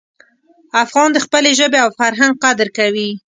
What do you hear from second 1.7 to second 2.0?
او